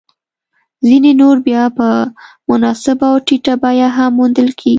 [0.85, 1.87] ځیني نور بیا په
[2.49, 4.69] مناسبه او ټیټه بیه هم موندل کېږي